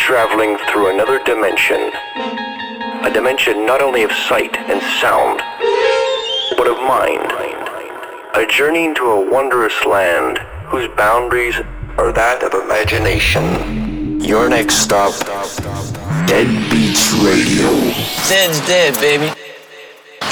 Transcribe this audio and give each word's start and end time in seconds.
traveling 0.00 0.56
through 0.70 0.90
another 0.92 1.22
dimension. 1.24 1.92
A 3.04 3.10
dimension 3.12 3.66
not 3.66 3.82
only 3.82 4.02
of 4.02 4.10
sight 4.10 4.56
and 4.56 4.80
sound, 5.00 5.40
but 6.56 6.66
of 6.66 6.78
mind. 6.78 7.30
A 8.34 8.46
journey 8.48 8.86
into 8.86 9.04
a 9.04 9.30
wondrous 9.30 9.84
land 9.84 10.38
whose 10.66 10.88
boundaries 10.96 11.56
are 11.98 12.12
that 12.12 12.42
of 12.42 12.54
imagination. 12.54 14.20
Your 14.20 14.48
next 14.48 14.76
stop, 14.76 15.12
Dead 16.26 16.48
Beats 16.70 17.12
Radio. 17.20 17.68
Zed's 18.24 18.60
dead, 18.66 18.94
baby. 19.00 19.28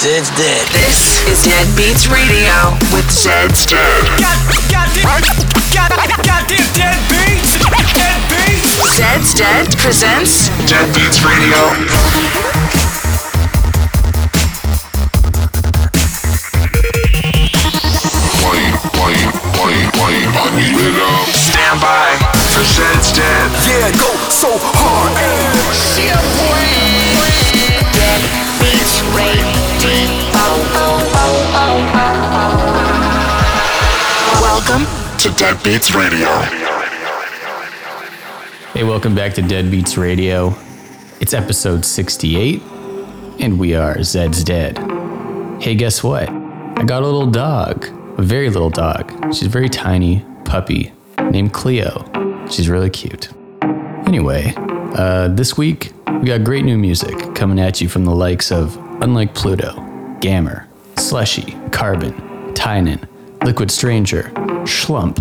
Zed's 0.00 0.30
dead. 0.30 0.64
This 0.72 1.20
is 1.28 1.44
Dead 1.44 1.68
Beats 1.76 2.08
Radio 2.08 2.72
with 2.94 3.10
Zed's 3.10 3.66
Dead. 3.66 4.04
God, 4.16 4.72
God, 4.72 4.87
God, 5.08 5.24
God, 5.72 5.90
goddamn 6.20 6.68
dead 6.76 7.00
beats. 7.08 7.56
Dead 7.96 8.20
beats. 8.28 8.76
Zed's 8.92 9.32
Dead 9.32 9.64
presents 9.78 10.48
Dead 10.68 10.84
Beats 10.92 11.24
Radio. 11.24 11.56
Wait, 18.44 18.74
wait, 19.00 19.32
wait, 19.56 19.88
wait, 19.96 20.28
I 20.28 20.52
need 20.52 20.76
it 20.76 21.00
up. 21.00 21.28
Stand 21.32 21.80
by 21.80 22.12
for 22.52 22.64
Zed's 22.68 23.08
Dead. 23.16 23.48
Yeah, 23.64 23.88
go 23.96 24.12
so 24.28 24.50
hard. 24.60 25.16
Dead 27.96 28.22
Beats 28.60 29.00
Radio. 29.16 29.48
Welcome 34.42 34.97
To 35.18 35.30
Dead 35.36 35.62
Beats 35.64 35.94
Radio. 35.94 36.28
Hey, 38.72 38.84
welcome 38.84 39.14
back 39.14 39.34
to 39.34 39.42
Dead 39.42 39.70
Beats 39.70 39.96
Radio. 39.96 40.54
It's 41.20 41.34
episode 41.34 41.84
68, 41.84 42.62
and 43.40 43.58
we 43.58 43.74
are 43.74 44.00
Zed's 44.04 44.44
Dead. 44.44 44.78
Hey, 45.60 45.74
guess 45.74 46.04
what? 46.04 46.28
I 46.28 46.84
got 46.84 47.02
a 47.02 47.06
little 47.06 47.26
dog, 47.26 47.86
a 48.18 48.22
very 48.22 48.48
little 48.48 48.70
dog. 48.70 49.12
She's 49.34 49.46
a 49.46 49.50
very 49.50 49.68
tiny 49.68 50.24
puppy 50.44 50.92
named 51.30 51.52
Cleo. 51.52 52.04
She's 52.48 52.68
really 52.68 52.90
cute. 52.90 53.30
Anyway, 54.06 54.52
uh, 54.56 55.28
this 55.28 55.56
week 55.56 55.92
we 56.20 56.28
got 56.28 56.44
great 56.44 56.64
new 56.64 56.78
music 56.78 57.34
coming 57.34 57.58
at 57.58 57.80
you 57.80 57.88
from 57.88 58.04
the 58.04 58.14
likes 58.14 58.52
of 58.52 58.76
Unlike 59.02 59.34
Pluto, 59.34 59.74
Gammer, 60.20 60.68
Slushii, 60.94 61.72
Carbon, 61.72 62.54
Tynan, 62.54 63.06
Liquid 63.44 63.70
Stranger, 63.70 64.24
Shlump, 64.64 65.18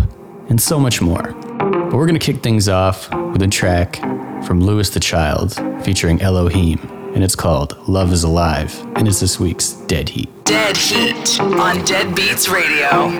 and 0.50 0.60
so 0.60 0.78
much 0.80 1.00
more. 1.00 1.32
But 1.58 1.94
we're 1.94 2.06
gonna 2.06 2.18
kick 2.18 2.42
things 2.42 2.68
off 2.68 3.10
with 3.32 3.42
a 3.42 3.48
track 3.48 3.96
from 4.44 4.60
Louis 4.60 4.90
the 4.90 5.00
Child 5.00 5.54
featuring 5.84 6.20
Elohim, 6.20 6.78
and 7.14 7.22
it's 7.24 7.34
called 7.36 7.76
Love 7.88 8.12
is 8.12 8.24
Alive, 8.24 8.78
and 8.96 9.08
it's 9.08 9.20
this 9.20 9.38
week's 9.40 9.72
Dead 9.72 10.08
Heat. 10.08 10.28
Dead 10.44 10.76
Heat 10.76 11.40
on 11.40 11.84
Dead 11.84 12.14
Beats 12.14 12.48
Radio. 12.48 13.10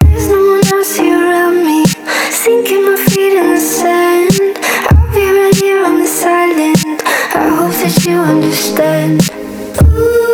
There's 0.00 0.28
no 0.28 0.50
one 0.52 0.66
else 0.72 0.96
here 0.96 1.18
around 1.18 1.64
me. 1.64 1.84
Sinking 2.30 2.84
my 2.84 2.96
feet 3.08 3.38
in 3.38 3.54
the 3.54 3.60
sand. 3.60 4.32
I'll 4.90 5.14
be 5.14 5.40
right 5.40 5.54
here 5.56 5.84
on 5.84 5.98
this 5.98 6.22
island. 6.22 6.76
I 7.34 7.48
hope 7.56 7.72
that 7.82 8.04
you 8.04 8.18
understand. 8.18 9.22
Ooh, 9.82 10.33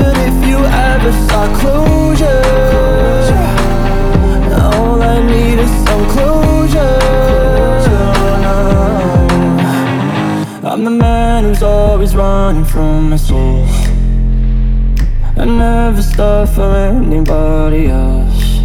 Wondered 0.00 0.18
if 0.18 0.48
you 0.48 0.58
ever 0.64 1.12
saw 1.28 1.44
closure. 1.58 2.42
All 4.60 5.02
I 5.02 5.22
need 5.22 5.58
is 5.58 5.70
some 5.86 6.04
closure. 6.08 6.98
I'm 10.64 10.84
the 10.84 10.90
man 10.90 11.44
who's 11.44 11.62
always 11.62 12.14
running 12.16 12.64
from 12.64 13.10
my 13.10 13.16
soul. 13.16 13.66
I 15.36 15.44
never 15.44 16.02
stop 16.02 16.48
for 16.48 16.74
anybody 16.76 17.88
else. 17.88 18.60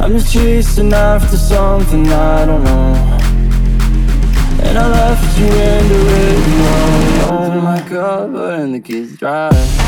I'm 0.00 0.12
just 0.12 0.32
chasing 0.32 0.92
after 0.92 1.36
something 1.36 2.06
I 2.08 2.46
don't 2.46 2.64
know. 2.64 3.18
And 4.64 4.78
I 4.78 4.88
left 4.88 5.38
you 5.38 5.46
in 5.46 5.88
the 5.88 5.98
radio. 6.12 6.72
Oh 7.34 7.60
my 7.60 7.80
god, 7.88 8.32
but 8.32 8.60
in 8.60 8.72
the 8.72 8.80
kids 8.80 9.16
drive. 9.16 9.81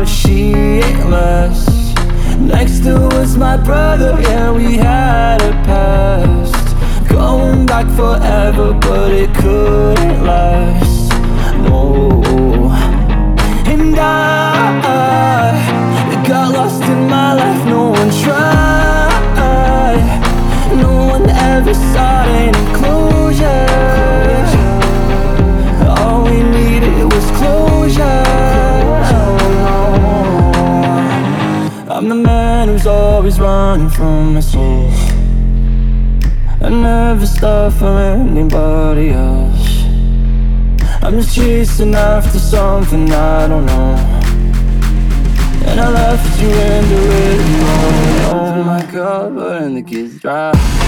But 0.00 0.08
she 0.08 0.54
ain't 0.54 1.10
less. 1.10 1.68
Next 2.38 2.80
to 2.84 2.94
us, 3.20 3.36
my 3.36 3.58
brother, 3.58 4.18
yeah, 4.22 4.50
we 4.50 4.76
had 4.76 5.42
a 5.42 5.52
past. 5.68 6.66
Going 7.06 7.66
back 7.66 7.86
forever, 8.00 8.72
but 8.72 9.12
it 9.12 9.34
couldn't 9.34 10.24
last. 10.24 11.10
No. 11.68 12.22
And 13.66 13.94
I, 13.98 14.80
I 14.88 16.26
got 16.26 16.54
lost 16.54 16.82
in 16.82 17.06
my 17.06 17.34
life, 17.34 17.66
no 17.66 17.90
one 17.90 18.10
tried. 18.24 19.98
No 20.82 20.92
one 21.12 21.28
ever 21.28 21.74
saw 21.74 22.22
any 22.24 22.64
closure. 22.78 23.99
The 32.10 32.16
man 32.16 32.66
who's 32.66 32.88
always 32.88 33.38
running 33.38 33.88
from 33.88 34.34
my 34.34 34.40
soul. 34.40 34.90
I 36.60 36.68
never 36.68 37.24
stop 37.24 37.72
for 37.74 37.86
anybody 37.86 39.10
else. 39.10 39.84
I'm 41.02 41.20
just 41.20 41.36
chasing 41.36 41.94
after 41.94 42.40
something 42.40 43.12
I 43.12 43.46
don't 43.46 43.64
know. 43.64 43.94
And 45.66 45.78
I 45.78 45.88
left 45.88 46.42
you 46.42 46.48
in 46.48 46.88
the 46.90 47.00
radio. 47.12 47.68
Oh 48.34 48.64
my 48.64 48.84
god, 48.90 49.36
but 49.36 49.62
in 49.62 49.74
the 49.74 49.82
kids 49.82 50.18
drive. 50.18 50.79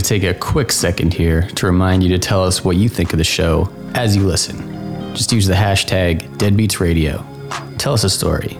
To 0.00 0.02
take 0.02 0.24
a 0.24 0.34
quick 0.34 0.70
second 0.70 1.14
here 1.14 1.42
to 1.42 1.66
remind 1.66 2.02
you 2.02 2.10
to 2.10 2.18
tell 2.18 2.44
us 2.44 2.62
what 2.62 2.76
you 2.76 2.88
think 2.88 3.12
of 3.12 3.18
the 3.18 3.24
show 3.24 3.72
as 3.94 4.14
you 4.14 4.26
listen. 4.26 5.14
Just 5.14 5.32
use 5.32 5.46
the 5.46 5.54
hashtag 5.54 6.20
DeadbeatsRadio. 6.36 7.78
Tell 7.78 7.94
us 7.94 8.04
a 8.04 8.10
story. 8.10 8.58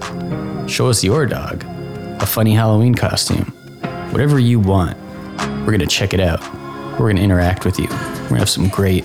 Show 0.67 0.89
us 0.89 1.05
your 1.05 1.27
dog, 1.27 1.63
a 2.23 2.27
funny 2.27 2.55
Halloween 2.55 2.95
costume, 2.95 3.53
whatever 4.13 4.39
you 4.39 4.59
want. 4.59 4.97
We're 5.61 5.77
going 5.77 5.81
to 5.81 5.87
check 5.87 6.15
it 6.15 6.21
out. 6.21 6.41
We're 6.93 7.11
going 7.11 7.17
to 7.17 7.23
interact 7.23 7.67
with 7.67 7.79
you. 7.79 7.89
We're 7.89 8.29
going 8.29 8.29
to 8.29 8.37
have 8.37 8.49
some 8.49 8.69
great 8.69 9.05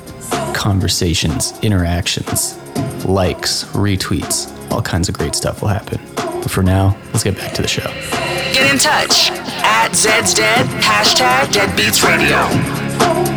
conversations, 0.54 1.60
interactions, 1.62 2.58
likes, 3.06 3.66
retweets, 3.74 4.72
all 4.72 4.82
kinds 4.82 5.10
of 5.10 5.18
great 5.18 5.36
stuff 5.36 5.62
will 5.62 5.70
happen. 5.70 6.00
But 6.16 6.50
for 6.50 6.64
now, 6.64 6.98
let's 7.08 7.26
get 7.26 7.36
back 7.36 7.54
to 7.56 7.62
the 7.62 7.68
show. 7.68 8.31
In 8.72 8.78
touch 8.78 9.30
at 9.64 9.94
Zed's 9.94 10.34
Dead, 10.34 10.66
hashtag 10.82 11.52
Dead 11.52 11.76
Beats 11.76 12.02
Radio. 12.06 13.31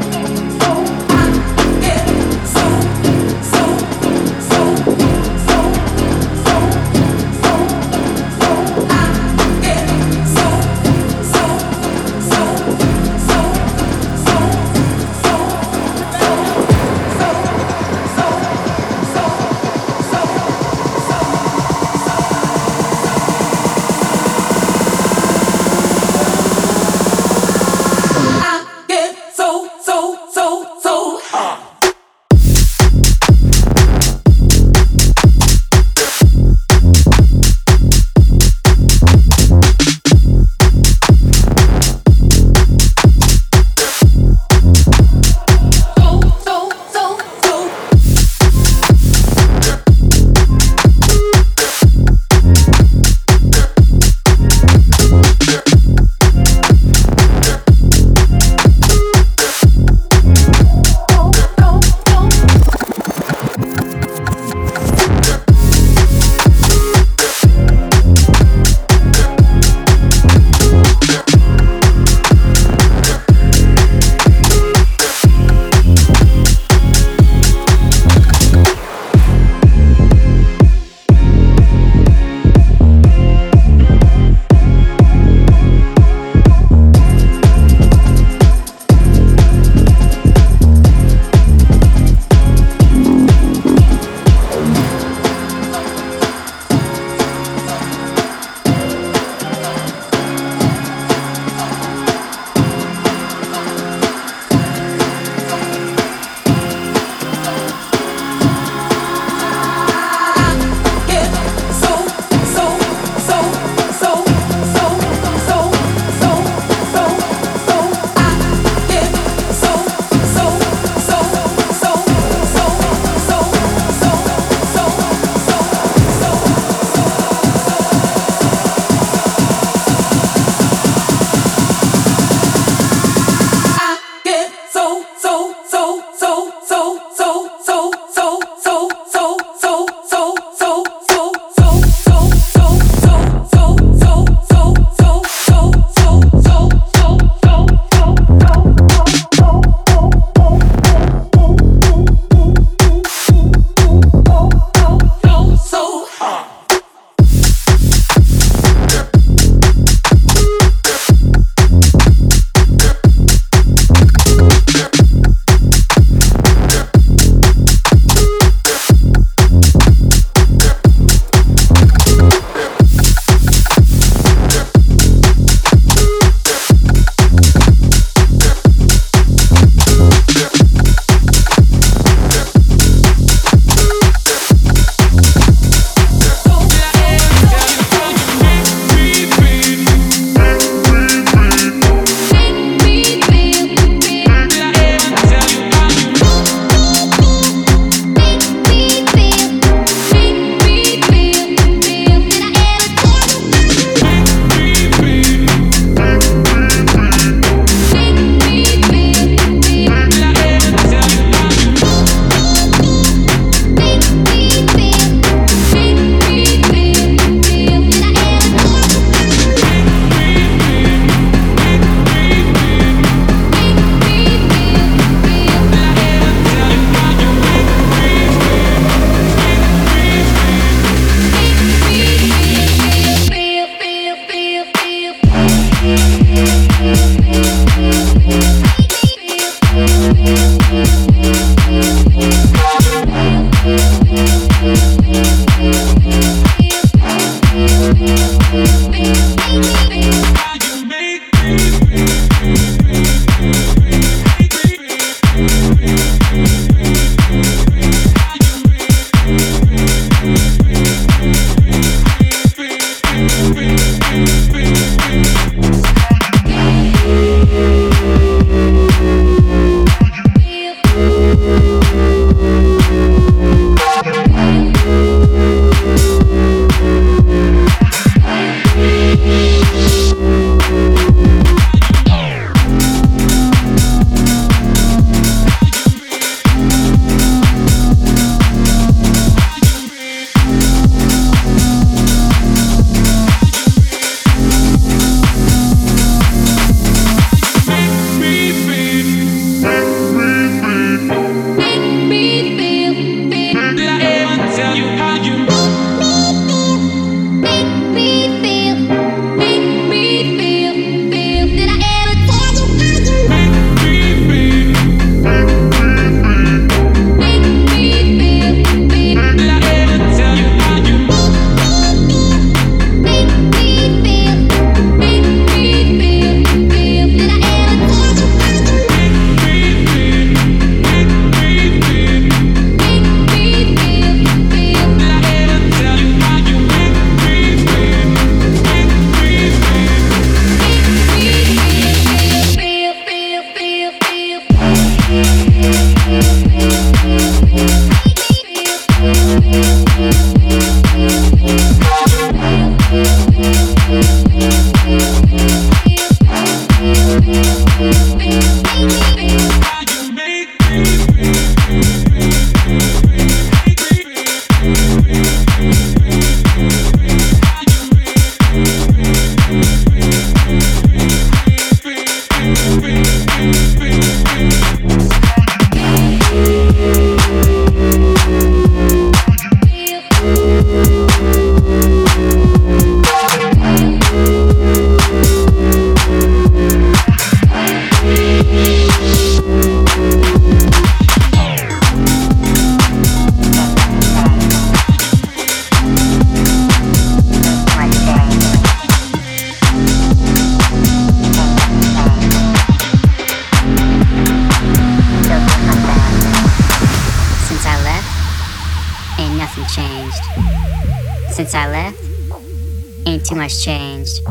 much 413.44 413.62
changed. 413.62 414.22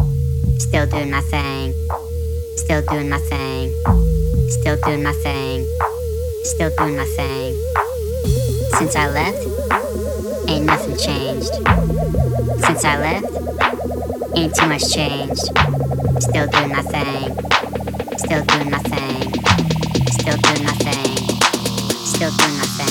Still 0.58 0.88
doing 0.88 1.12
my 1.12 1.22
thing. 1.22 1.72
Still 2.56 2.82
doing 2.82 3.10
my 3.12 3.20
thing. 3.20 3.72
Still 4.50 4.76
doing 4.78 5.04
my 5.04 5.14
thing. 5.14 5.68
Still 6.44 6.72
doing 6.76 6.98
my 6.98 7.06
thing. 7.06 7.54
Since 8.80 8.96
I 8.96 9.08
left, 9.10 10.50
ain't 10.50 10.66
nothing 10.66 10.98
changed. 10.98 11.54
Since 12.66 12.84
I 12.86 12.98
left, 13.06 13.30
ain't 14.36 14.56
too 14.56 14.66
much 14.66 14.92
changed. 14.92 15.46
Still 16.18 16.48
doing 16.48 16.72
my 16.72 16.82
thing. 16.82 17.38
Still 18.18 18.44
doing 18.46 18.72
my 18.72 18.80
thing. 18.80 19.30
Still 20.18 20.38
doing 20.46 20.64
my 20.66 20.74
thing. 20.86 21.18
Still 22.14 22.32
doing 22.32 22.58
my 22.58 22.66
thing. 22.78 22.83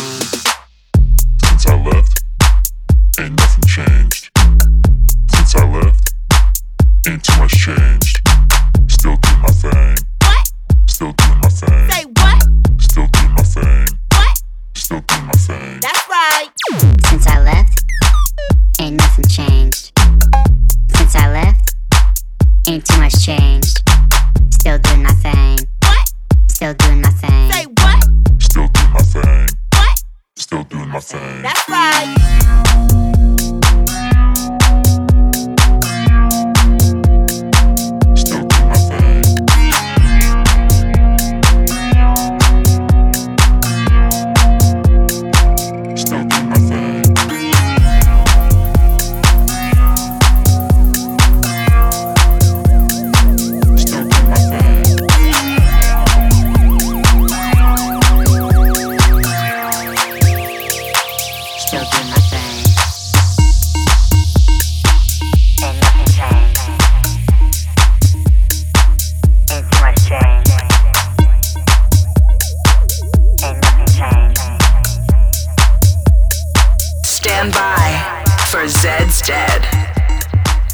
Stand 77.43 77.55
by 77.55 78.45
for 78.53 78.69
Zed's 78.69 79.21
Dead. 79.21 79.63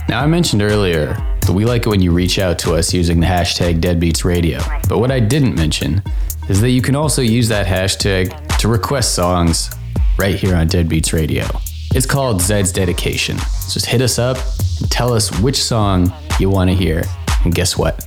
Now, 0.07 0.23
I 0.23 0.27
mentioned 0.27 0.61
earlier 0.61 1.15
that 1.41 1.53
we 1.55 1.65
like 1.65 1.87
it 1.87 1.89
when 1.89 2.03
you 2.03 2.13
reach 2.13 2.39
out 2.39 2.59
to 2.59 2.75
us 2.75 2.93
using 2.93 3.21
the 3.21 3.27
hashtag 3.27 3.81
DeadbeatsRadio. 3.81 4.87
But 4.87 4.99
what 4.99 5.11
I 5.11 5.19
didn't 5.19 5.55
mention 5.55 6.03
is 6.51 6.61
that 6.61 6.69
you 6.69 6.83
can 6.83 6.95
also 6.95 7.23
use 7.23 7.49
that 7.49 7.67
hashtag 7.67 8.59
to 8.59 8.69
request 8.69 9.15
songs 9.15 9.71
right 10.19 10.35
here 10.35 10.55
on 10.55 10.69
Deadbeats 10.69 11.15
Radio. 11.15 11.47
It's 11.95 12.05
called 12.05 12.43
Zed's 12.43 12.71
Dedication. 12.71 13.39
Just 13.71 13.87
hit 13.87 14.03
us 14.03 14.19
up 14.19 14.37
and 14.79 14.91
tell 14.91 15.15
us 15.15 15.35
which 15.41 15.63
song 15.63 16.13
you 16.39 16.51
want 16.51 16.69
to 16.69 16.77
hear. 16.77 17.03
And 17.47 17.55
guess 17.55 17.79
what? 17.79 18.07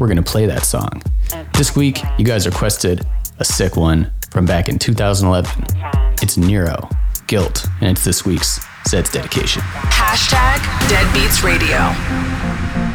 We're 0.00 0.08
going 0.08 0.16
to 0.16 0.24
play 0.24 0.46
that 0.46 0.64
song. 0.64 1.04
This 1.54 1.76
week, 1.76 2.00
you 2.18 2.24
guys 2.24 2.46
requested 2.46 3.06
a 3.38 3.44
sick 3.44 3.76
one 3.76 4.10
from 4.32 4.44
back 4.44 4.68
in 4.68 4.80
2011. 4.80 5.66
It's 6.20 6.36
Nero 6.36 6.88
Guilt, 7.32 7.66
and 7.80 7.96
it's 7.96 8.04
this 8.04 8.26
week's 8.26 8.60
Zed's 8.86 9.10
dedication. 9.10 9.62
Hashtag 9.62 10.58
Deadbeats 10.90 11.42
Radio. 11.42 12.91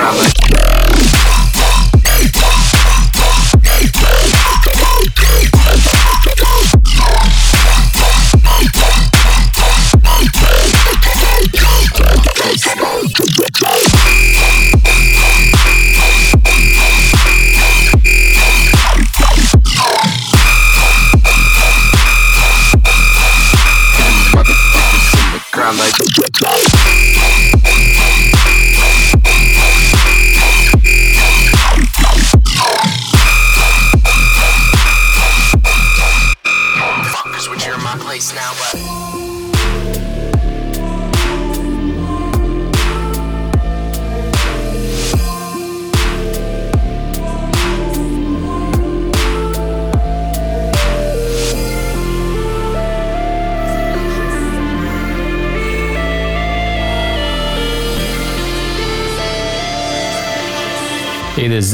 drama. 0.00 0.39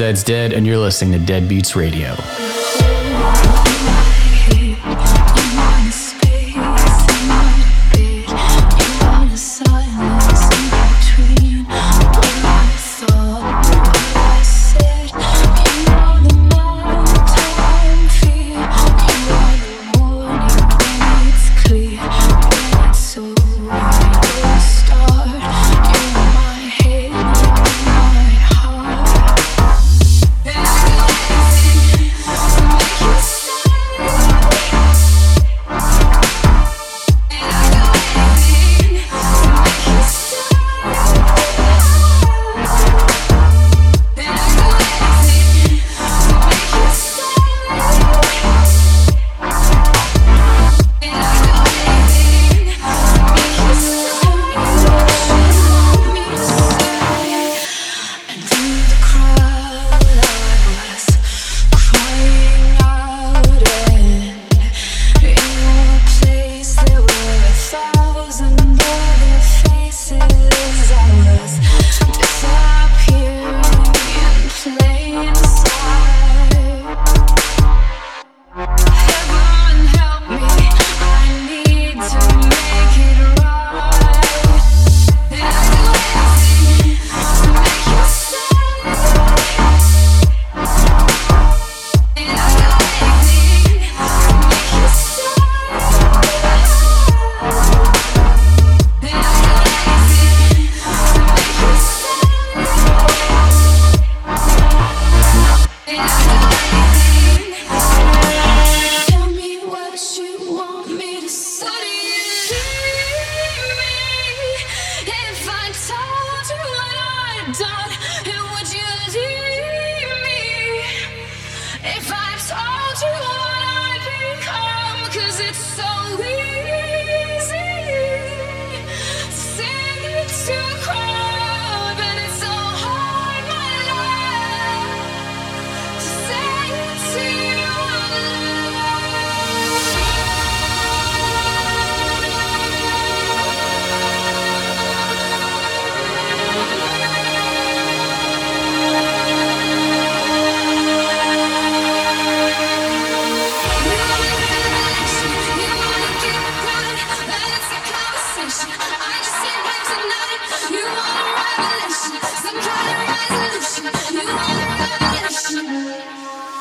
Zed's 0.07 0.23
Dead, 0.23 0.53
and 0.53 0.65
you're 0.65 0.79
listening 0.79 1.19
to 1.19 1.27
Dead 1.27 1.49
Beats 1.49 1.75
Radio. 1.75 2.15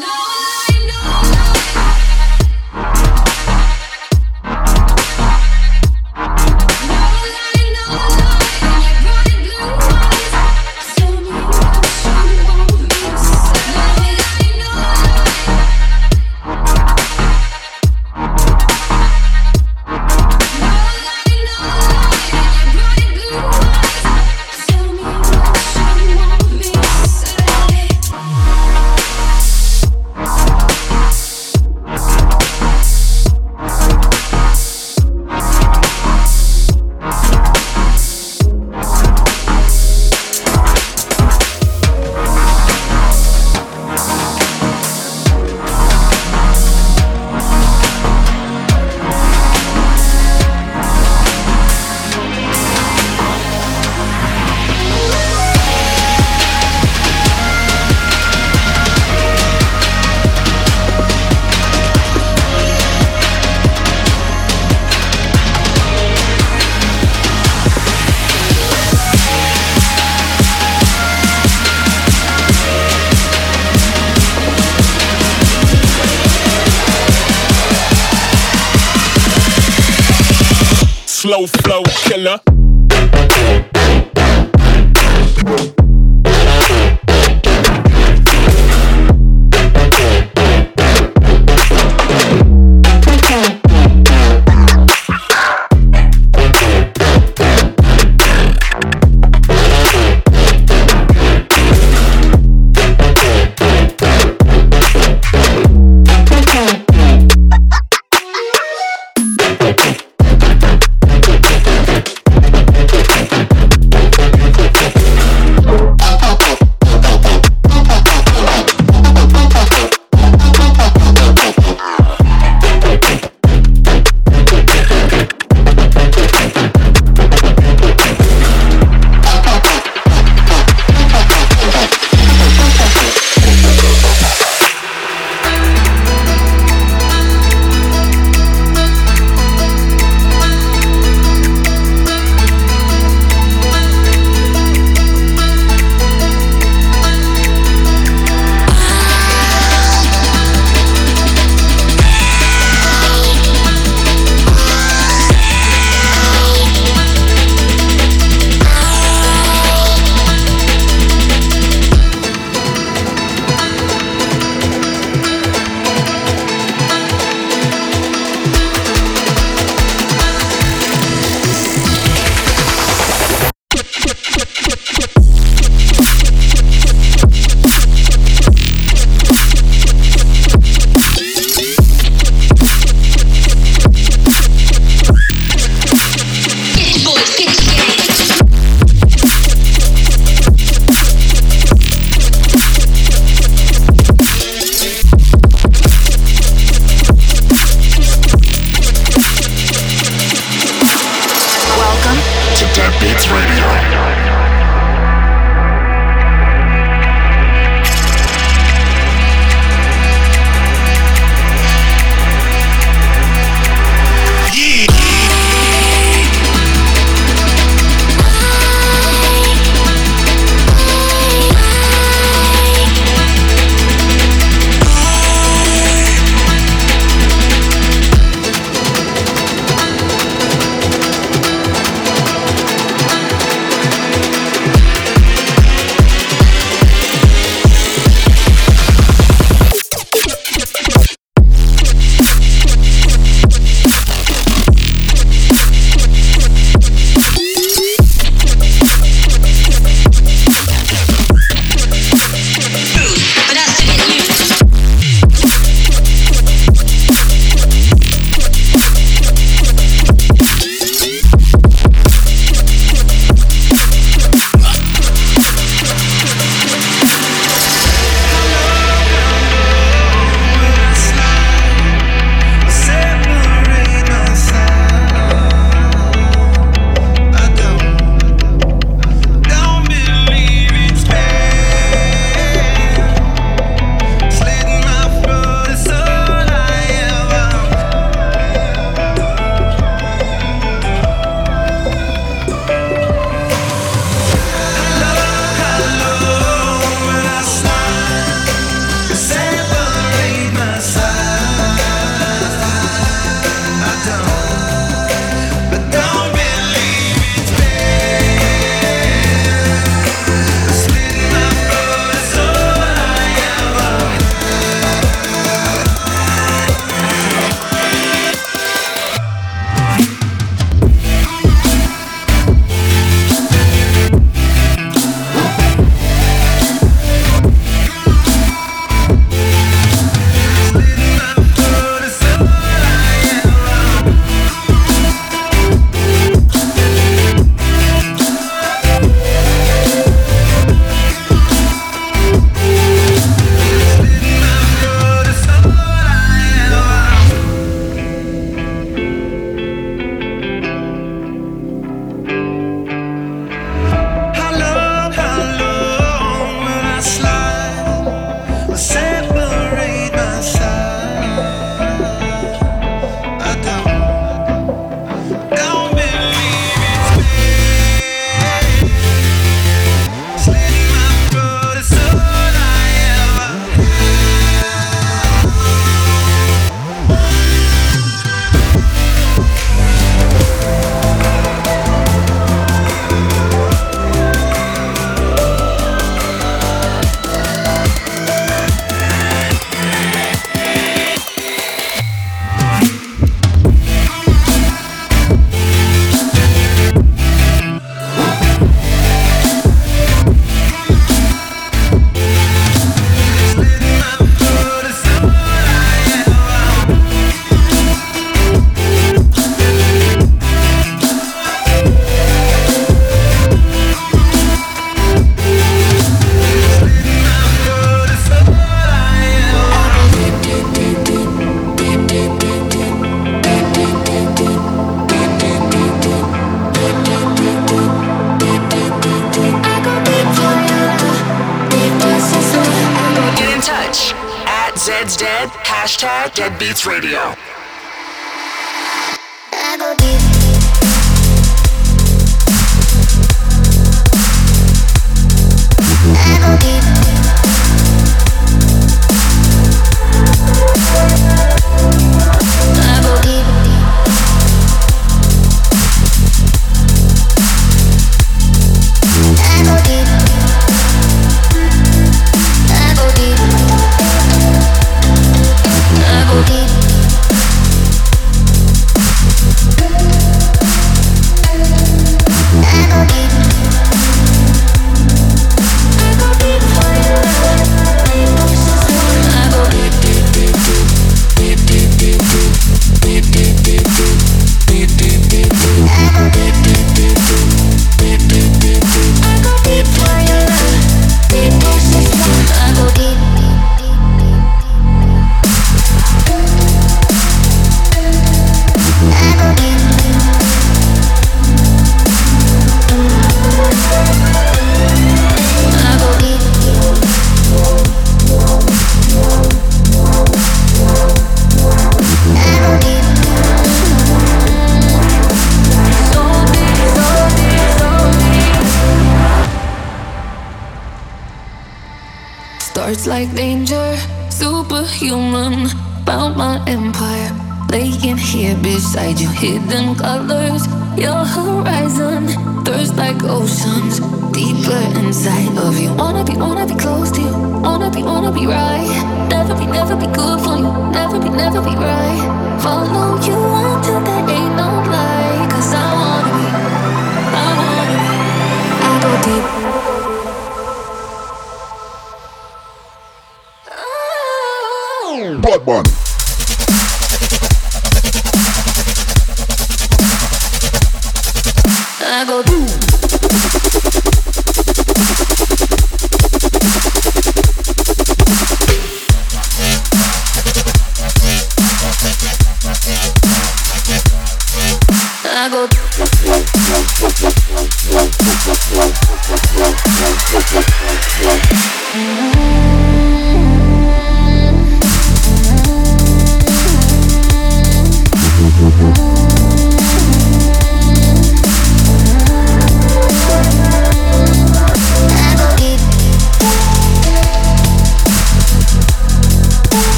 Slow 0.00 0.27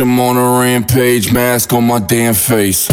I'm 0.00 0.18
on 0.18 0.38
a 0.38 0.60
rampage, 0.60 1.30
mask 1.30 1.74
on 1.74 1.84
my 1.84 1.98
damn 1.98 2.32
face. 2.32 2.88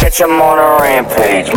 Bitch, 0.00 0.22
I'm 0.22 0.42
on 0.42 0.58
a 0.58 0.82
rampage. 0.82 1.48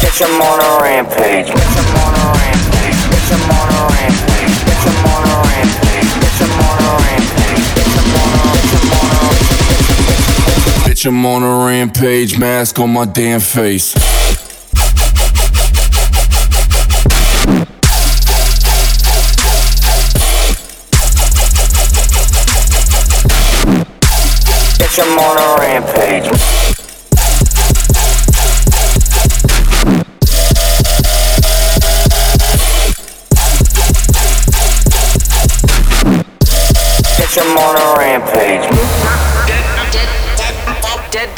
Catch 0.00 0.20
him 0.20 0.40
on 0.40 0.60
a 0.60 0.82
rampage. 0.82 2.09
Bitch, 11.00 11.06
I'm 11.06 11.24
on 11.24 11.42
a 11.42 11.66
rampage, 11.66 12.38
mask 12.38 12.78
on 12.78 12.92
my 12.92 13.06
damn 13.06 13.40
face. 13.40 13.94
Bitch, 24.76 24.98
I'm 25.02 25.18
on 25.18 25.38
a 25.38 25.49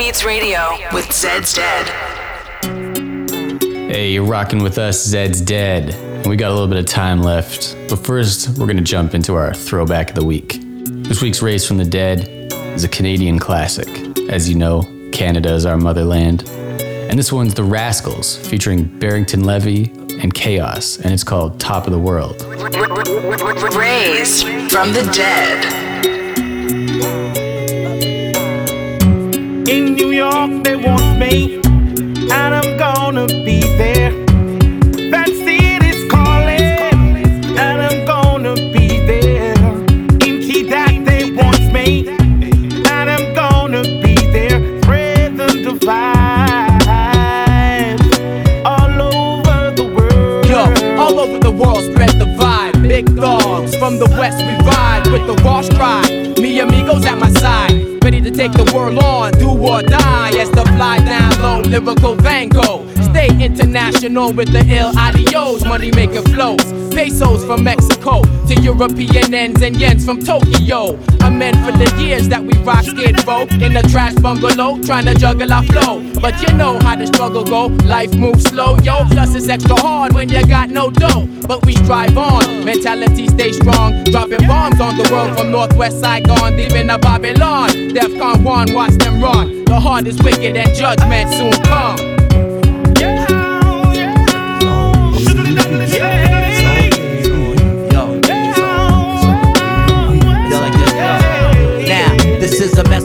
Beats 0.04 0.24
Radio 0.24 0.76
with 0.92 1.12
Zed's 1.12 1.54
Dead. 1.54 1.86
Hey, 3.88 4.10
you're 4.10 4.26
rocking 4.26 4.60
with 4.60 4.76
us, 4.76 5.00
Zed's 5.06 5.40
Dead. 5.40 5.90
And 5.90 6.26
we 6.26 6.34
got 6.34 6.50
a 6.50 6.54
little 6.54 6.66
bit 6.66 6.78
of 6.78 6.86
time 6.86 7.22
left. 7.22 7.76
But 7.88 8.04
first, 8.04 8.58
we're 8.58 8.66
going 8.66 8.78
to 8.78 8.82
jump 8.82 9.14
into 9.14 9.36
our 9.36 9.54
throwback 9.54 10.08
of 10.08 10.16
the 10.16 10.24
week. 10.24 10.58
This 11.06 11.22
week's 11.22 11.40
Raise 11.40 11.64
from 11.64 11.76
the 11.76 11.84
Dead 11.84 12.26
is 12.74 12.82
a 12.82 12.88
Canadian 12.88 13.38
classic. 13.38 13.86
As 14.28 14.48
you 14.48 14.56
know, 14.56 14.82
Canada 15.12 15.54
is 15.54 15.64
our 15.66 15.76
motherland. 15.76 16.48
And 16.48 17.16
this 17.16 17.32
one's 17.32 17.54
The 17.54 17.62
Rascalz, 17.62 18.44
featuring 18.44 18.98
Barrington 18.98 19.44
Levy 19.44 19.92
and 20.20 20.34
k-os, 20.34 20.98
and 20.98 21.14
it's 21.14 21.22
called 21.22 21.60
Top 21.60 21.86
of 21.86 21.92
the 21.92 22.00
World. 22.00 22.42
Raise 23.76 24.42
from 24.42 24.92
the 24.94 25.08
dead. 25.14 25.81
In 29.72 29.94
New 29.94 30.10
York, 30.10 30.64
they 30.64 30.76
want 30.76 31.18
me, 31.18 31.54
and 32.30 32.54
I'm 32.54 32.76
gonna 32.76 33.26
be 33.26 33.62
there. 33.78 34.12
That 35.10 35.28
city's 35.28 36.04
calling, 36.12 37.56
and 37.58 37.80
I'm 37.80 38.04
gonna 38.04 38.54
be 38.54 39.00
there. 39.06 39.54
In 40.28 40.34
Kedak, 40.44 41.06
they 41.06 41.32
want 41.32 41.72
me, 41.72 42.06
and 42.08 43.06
I'm 43.14 43.34
gonna 43.34 43.82
be 43.82 44.14
there. 44.36 44.60
Spread 44.82 45.38
the 45.38 45.48
divide 45.64 46.82
all 48.66 49.00
over 49.00 49.70
the 49.74 49.86
world. 49.96 50.44
Yo, 50.52 50.62
all 51.00 51.18
over 51.18 51.38
the 51.38 51.50
world, 51.50 51.82
spread 51.90 52.12
the 52.18 52.28
vibe. 52.38 52.86
Big 52.86 53.06
dogs 53.16 53.74
from 53.76 53.98
the 53.98 54.10
west, 54.20 54.36
we 54.44 54.54
ride 54.66 55.06
with 55.10 55.26
the 55.26 55.42
raw 55.42 55.62
stride. 55.62 56.38
Me 56.38 56.60
amigos 56.60 57.06
at 57.06 57.16
my 57.16 57.30
side, 57.30 57.71
ready 58.02 58.20
to 58.20 58.30
take 58.30 58.52
the 58.52 58.70
world 58.74 58.98
on, 58.98 59.32
do 59.32 59.48
or 59.48 59.82
die. 59.82 60.30
As 60.38 60.50
the 60.50 60.64
fly 60.76 60.98
down 60.98 61.40
low, 61.42 61.60
lyrical 61.60 62.14
Van 62.16 62.48
Gogh. 62.48 62.91
Stay 63.12 63.28
international 63.44 64.32
with 64.32 64.50
the 64.52 64.64
ill 64.68 64.90
adios, 64.98 65.62
money 65.66 65.90
making 65.90 66.24
flows. 66.32 66.64
Pesos 66.94 67.44
from 67.44 67.62
Mexico 67.62 68.22
to 68.48 68.54
European 68.62 69.34
ends 69.34 69.60
and 69.60 69.76
yens 69.76 70.04
from 70.06 70.18
Tokyo. 70.18 70.98
I'm 71.20 71.36
meant 71.38 71.56
for 71.64 71.72
the 71.76 71.94
years 72.02 72.28
that 72.30 72.42
we 72.42 72.56
rock 72.64 72.84
skid 72.84 73.22
row 73.26 73.42
in 73.42 73.76
a 73.76 73.82
trash 73.82 74.14
bungalow, 74.14 74.80
trying 74.82 75.04
to 75.04 75.14
juggle 75.14 75.52
our 75.52 75.62
flow. 75.64 76.02
But 76.22 76.40
you 76.40 76.54
know 76.54 76.78
how 76.80 76.96
the 76.96 77.06
struggle 77.06 77.44
go, 77.44 77.66
life 77.84 78.14
moves 78.14 78.44
slow, 78.44 78.78
yo. 78.78 79.04
Plus 79.10 79.34
it's 79.34 79.48
extra 79.48 79.78
hard 79.78 80.14
when 80.14 80.30
you 80.30 80.46
got 80.46 80.70
no 80.70 80.90
dough. 80.90 81.28
But 81.46 81.66
we 81.66 81.76
strive 81.76 82.16
on, 82.16 82.64
mentality 82.64 83.28
stay 83.28 83.52
strong. 83.52 84.04
Dropping 84.04 84.46
bombs 84.46 84.80
on 84.80 84.96
the 84.96 85.06
world 85.12 85.36
from 85.36 85.50
Northwest 85.50 86.00
Saigon, 86.00 86.56
deep 86.56 86.72
in 86.72 86.86
the 86.86 86.96
Babylon. 86.96 87.68
Defcon 87.92 88.42
1, 88.42 88.72
watch 88.72 88.92
them 88.92 89.22
run. 89.22 89.66
The 89.66 89.78
heart 89.78 90.06
is 90.06 90.18
wicked 90.22 90.56
and 90.56 90.74
judgment 90.74 91.30
soon 91.34 91.52
come. 91.64 92.11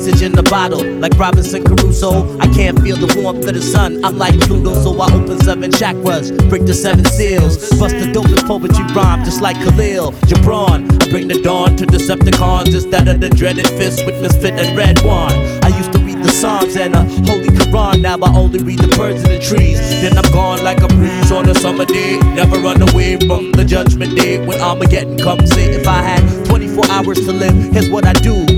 Message 0.08 0.26
in 0.26 0.32
the 0.32 0.44
bottle, 0.44 0.84
like 1.00 1.18
Robinson 1.18 1.64
Crusoe. 1.64 2.40
I 2.40 2.48
can't 2.48 2.80
feel 2.82 2.96
the 2.96 3.22
warmth 3.22 3.46
of 3.48 3.54
the 3.54 3.62
sun. 3.62 4.04
I'm 4.06 4.18
like 4.18 4.40
Pluto, 4.42 4.74
so 4.74 5.00
I 5.02 5.12
open 5.14 5.40
seven 5.42 5.70
chakras, 5.72 6.32
break 6.50 6.66
the 6.66 6.74
seven 6.74 7.04
seals, 7.04 7.58
bust 7.78 7.96
the 7.96 8.08
dopest 8.16 8.48
poetry 8.48 8.86
rhyme, 8.96 9.26
just 9.26 9.42
like 9.42 9.58
Khalil 9.58 10.14
Gibran. 10.30 10.88
I 11.04 11.10
bring 11.10 11.28
the 11.28 11.42
dawn 11.42 11.76
to 11.78 11.86
Decepticons 11.86 12.74
instead 12.74 13.08
of 13.08 13.20
the 13.20 13.30
dreaded 13.30 13.68
fist 13.68 14.06
with 14.06 14.22
misfit 14.22 14.54
and 14.54 14.78
red 14.78 14.98
one. 15.04 15.34
I 15.64 15.76
used 15.76 15.92
to 15.94 16.00
read 16.00 16.24
the 16.24 16.30
Psalms 16.30 16.78
and 16.78 16.96
a 16.96 17.04
holy 17.28 17.50
Quran. 17.50 18.02
Now 18.02 18.18
I 18.18 18.34
only 18.34 18.64
read 18.64 18.80
the 18.80 18.96
birds 18.96 19.24
in 19.24 19.30
the 19.30 19.40
trees. 19.40 19.80
Then 20.02 20.18
I'm 20.18 20.32
gone 20.32 20.64
like 20.64 20.82
a 20.82 20.88
breeze 20.88 21.32
on 21.32 21.50
a 21.50 21.56
summer 21.56 21.86
day. 21.86 22.18
Never 22.34 22.58
run 22.60 22.82
away 22.90 23.18
from 23.18 23.52
the 23.52 23.66
judgment 23.66 24.16
day 24.16 24.46
when 24.46 24.62
Armageddon 24.62 25.18
comes. 25.18 25.52
Say 25.52 25.66
if 25.76 25.88
I 25.88 26.02
had 26.02 26.46
24 26.46 26.92
hours 26.92 27.26
to 27.26 27.34
live, 27.34 27.56
here's 27.74 27.90
what 27.90 28.06
I 28.06 28.14
do. 28.14 28.57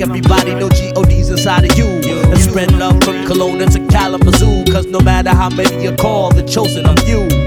Everybody 0.00 0.54
know 0.54 0.68
G-O-D's 0.68 1.30
inside 1.30 1.70
of 1.70 1.76
you. 1.76 1.86
And 1.86 2.38
spread 2.38 2.72
love 2.72 3.02
from 3.02 3.16
Kelowna 3.26 3.70
to 3.72 3.80
Kalamazoo. 3.88 4.64
Cause 4.72 4.86
no 4.86 5.00
matter 5.00 5.30
how 5.30 5.50
many 5.50 5.82
you 5.82 5.94
call, 5.96 6.30
the 6.30 6.42
chosen 6.42 6.86
are 6.86 6.96
few. 6.98 7.37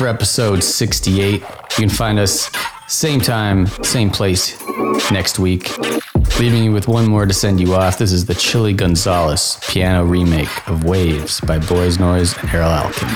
For 0.00 0.08
episode 0.08 0.64
68. 0.64 1.42
You 1.42 1.46
can 1.76 1.90
find 1.90 2.18
us 2.18 2.50
same 2.88 3.20
time, 3.20 3.66
same 3.82 4.08
place 4.08 4.58
next 5.10 5.38
week. 5.38 5.76
Leaving 6.38 6.64
you 6.64 6.72
with 6.72 6.88
one 6.88 7.06
more 7.06 7.26
to 7.26 7.34
send 7.34 7.60
you 7.60 7.74
off. 7.74 7.98
This 7.98 8.10
is 8.10 8.24
the 8.24 8.34
Chilly 8.34 8.72
Gonzales 8.72 9.58
piano 9.68 10.06
remake 10.06 10.66
of 10.70 10.84
Waves 10.84 11.42
by 11.42 11.58
Boys 11.58 11.98
Noize 11.98 12.34
and 12.40 12.48
Erol 12.48 12.80
Alkan. 12.82 13.10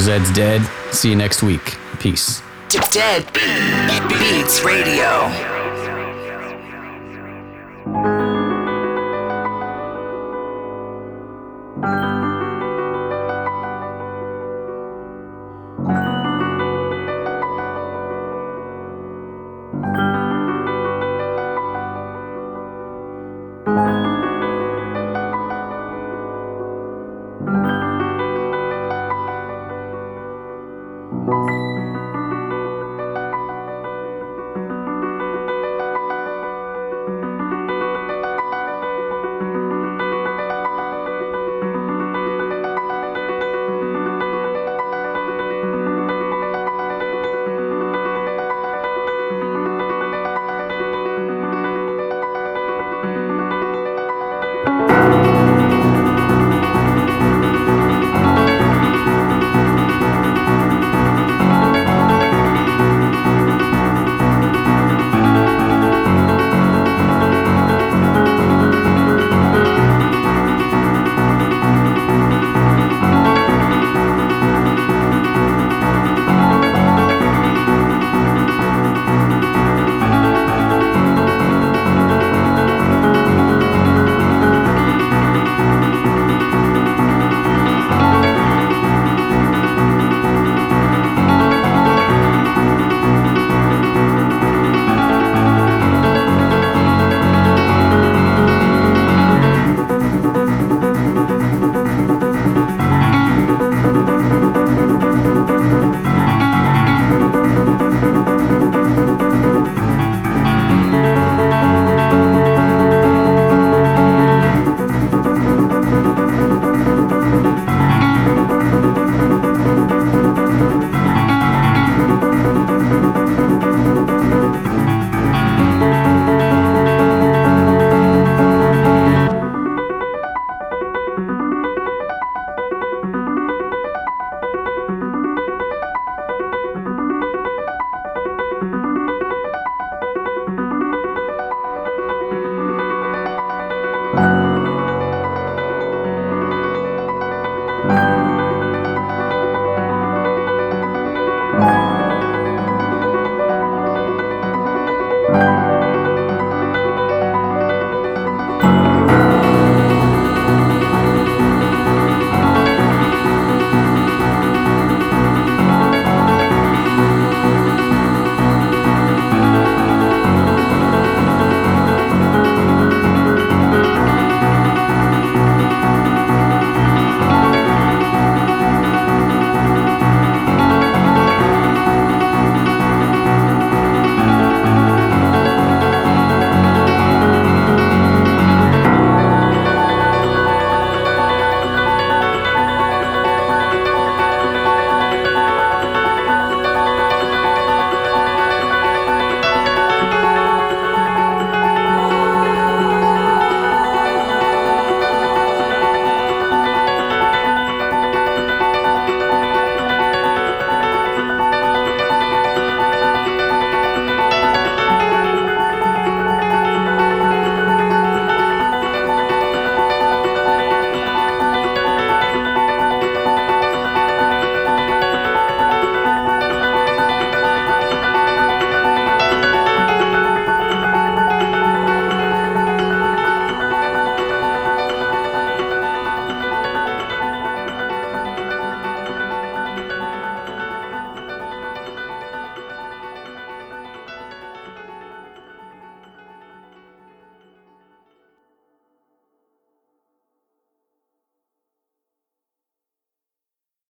Zed's 0.00 0.32
Dead. 0.32 0.62
See 0.90 1.10
you 1.10 1.16
next 1.16 1.42
week. 1.42 1.76
Peace. 2.00 2.40
Dead 2.70 3.30
Beats 4.08 4.64
Radio. 4.64 5.57